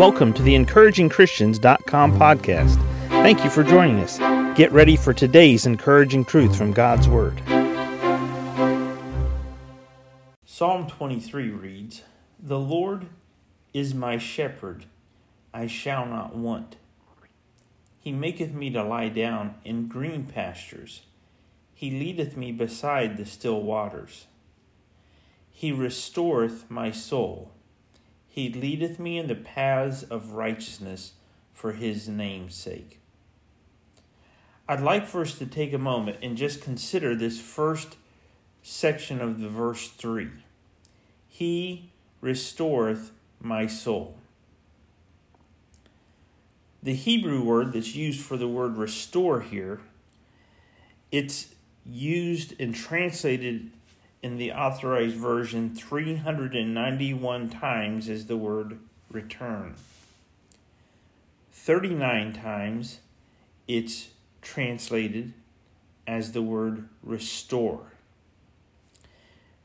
[0.00, 2.76] Welcome to the encouragingchristians.com podcast.
[3.08, 4.16] Thank you for joining us.
[4.56, 7.42] Get ready for today's encouraging truth from God's Word.
[10.46, 12.00] Psalm 23 reads
[12.42, 13.08] The Lord
[13.74, 14.86] is my shepherd,
[15.52, 16.76] I shall not want.
[17.98, 21.02] He maketh me to lie down in green pastures.
[21.74, 24.24] He leadeth me beside the still waters.
[25.50, 27.52] He restoreth my soul.
[28.32, 31.14] He leadeth me in the paths of righteousness
[31.52, 33.00] for his name's sake.
[34.68, 37.96] I'd like for us to take a moment and just consider this first
[38.62, 40.28] section of the verse 3.
[41.26, 43.10] He restoreth
[43.40, 44.16] my soul.
[46.84, 49.80] The Hebrew word that's used for the word restore here,
[51.10, 51.48] it's
[51.84, 53.72] used and translated
[54.22, 58.78] in the authorized version 391 times is the word
[59.10, 59.74] return.
[61.52, 62.98] 39 times
[63.66, 64.08] it's
[64.42, 65.32] translated
[66.06, 67.92] as the word restore.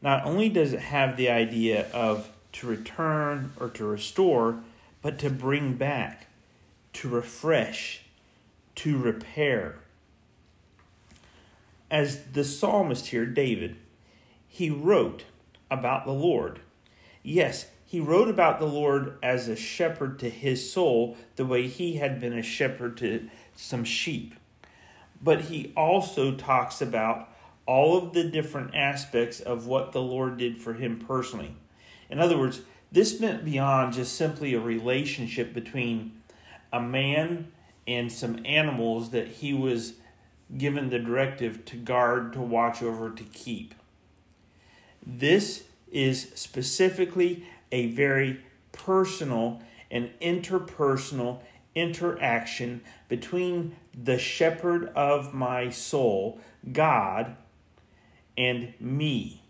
[0.00, 4.60] Not only does it have the idea of to return or to restore,
[5.00, 6.26] but to bring back,
[6.94, 8.02] to refresh,
[8.74, 9.76] to repair.
[11.90, 13.76] As the psalmist here, David,
[14.52, 15.24] he wrote
[15.70, 16.60] about the Lord.
[17.22, 21.94] Yes, he wrote about the Lord as a shepherd to his soul, the way he
[21.94, 24.34] had been a shepherd to some sheep.
[25.22, 27.30] But he also talks about
[27.64, 31.56] all of the different aspects of what the Lord did for him personally.
[32.10, 36.20] In other words, this meant beyond just simply a relationship between
[36.70, 37.50] a man
[37.86, 39.94] and some animals that he was
[40.58, 43.74] given the directive to guard, to watch over, to keep.
[45.04, 48.40] This is specifically a very
[48.72, 51.40] personal and interpersonal
[51.74, 57.36] interaction between the shepherd of my soul, God,
[58.36, 59.42] and me.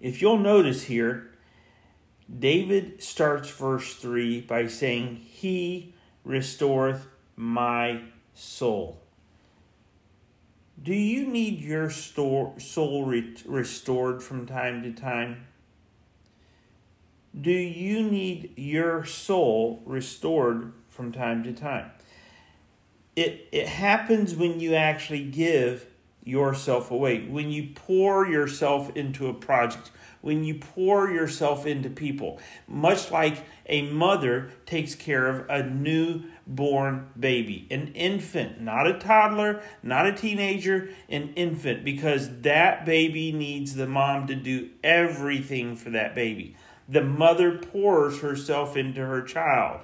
[0.00, 1.30] If you'll notice here,
[2.38, 8.02] David starts verse 3 by saying, He restoreth my
[8.34, 9.01] soul.
[10.80, 15.46] Do you need your store, soul re- restored from time to time?
[17.38, 21.90] Do you need your soul restored from time to time?
[23.16, 25.86] It, it happens when you actually give
[26.24, 29.90] yourself away, when you pour yourself into a project,
[30.22, 37.10] when you pour yourself into people, much like a mother takes care of a newborn
[37.18, 43.74] baby, an infant, not a toddler, not a teenager, an infant, because that baby needs
[43.74, 46.56] the mom to do everything for that baby.
[46.88, 49.80] The mother pours herself into her child.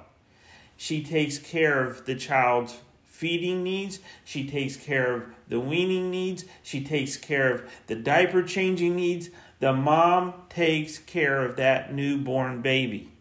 [0.77, 3.99] She takes care of the child's feeding needs.
[4.25, 6.45] She takes care of the weaning needs.
[6.63, 9.31] She takes care of the diaper changing needs.
[9.61, 13.13] The mom takes care of that newborn baby.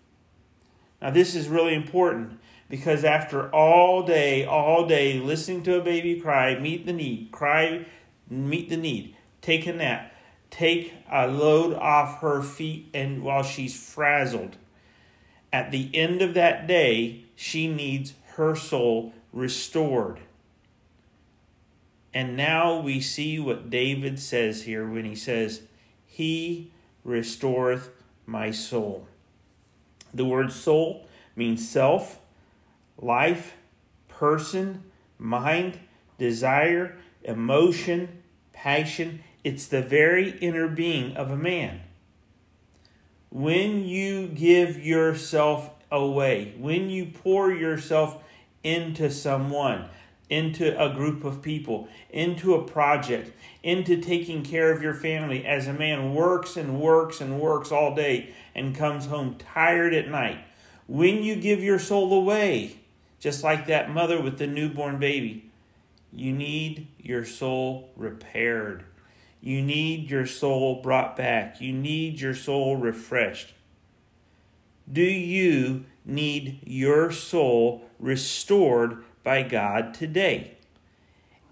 [1.02, 2.40] Now, this is really important
[2.70, 7.86] because after all day, all day listening to a baby cry, meet the need, cry,
[8.30, 10.14] meet the need, take a nap,
[10.50, 14.58] take a load off her feet, and while she's frazzled,
[15.52, 20.20] at the end of that day, she needs her soul restored.
[22.14, 25.62] And now we see what David says here when he says,
[26.18, 26.72] He
[27.04, 27.92] restoreth
[28.26, 29.06] my soul.
[30.12, 32.20] The word soul means self,
[33.00, 33.54] life,
[34.08, 34.86] person,
[35.20, 35.78] mind,
[36.18, 39.22] desire, emotion, passion.
[39.44, 41.82] It's the very inner being of a man.
[43.30, 48.24] When you give yourself away, when you pour yourself
[48.64, 49.88] into someone,
[50.30, 53.32] into a group of people, into a project,
[53.64, 57.96] into taking care of your family as a man works and works and works all
[57.96, 60.40] day and comes home tired at night.
[60.88, 62.78] When you give your soul away,
[63.20, 65.50] just like that mother with the newborn baby,
[66.12, 68.84] you need your soul repaired.
[69.42, 71.62] You need your soul brought back.
[71.62, 73.54] You need your soul refreshed.
[74.92, 80.56] Do you need your soul restored by God today?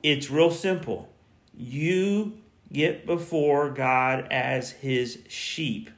[0.02, 1.10] It's real simple.
[1.54, 2.38] You
[2.72, 5.90] get before God as his sheep.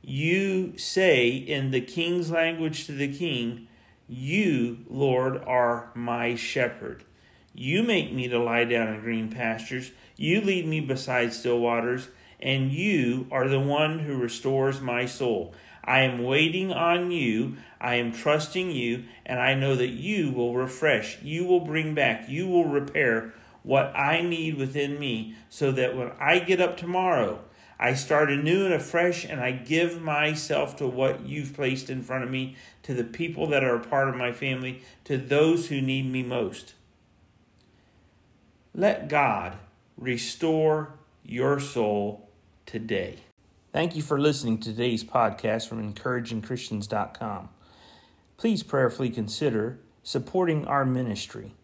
[0.00, 3.68] You say in the king's language to the king,
[4.08, 7.04] You, Lord, are my shepherd.
[7.52, 9.92] You make me to lie down in green pastures.
[10.16, 12.08] You lead me beside still waters
[12.44, 15.54] and you are the one who restores my soul.
[15.82, 17.56] I am waiting on you.
[17.80, 22.28] I am trusting you, and I know that you will refresh, you will bring back,
[22.28, 27.40] you will repair what I need within me so that when I get up tomorrow,
[27.78, 32.24] I start anew and afresh, and I give myself to what you've placed in front
[32.24, 35.80] of me, to the people that are a part of my family, to those who
[35.80, 36.74] need me most.
[38.74, 39.56] Let God
[39.98, 42.23] restore your soul
[42.66, 43.18] today.
[43.72, 47.48] Thank you for listening to today's podcast from encouragingchristians.com.
[48.36, 51.54] Please prayerfully consider supporting our ministry.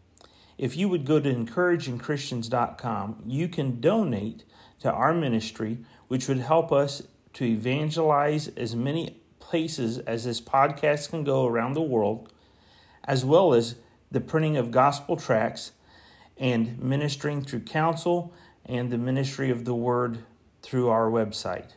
[0.59, 4.45] If you would go to encouragingchristians.com, you can donate
[4.81, 7.03] to our ministry, which would help us
[7.35, 12.33] to evangelize as many places as this podcast can go around the world,
[13.05, 13.77] as well as
[14.11, 15.73] the printing of gospel tracts
[16.37, 18.35] and ministering through counsel
[18.67, 20.25] and the ministry of the word
[20.63, 21.73] through our website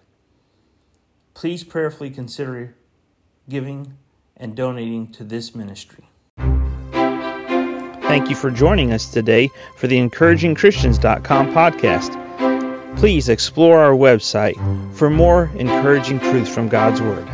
[1.33, 2.75] please prayerfully consider
[3.50, 3.97] giving
[4.38, 6.06] and donating to this ministry.
[8.01, 12.19] Thank you for joining us today for the encouragingchristians.com podcast.
[12.97, 14.56] Please explore our website
[14.94, 17.27] for more encouraging truths from God's Word.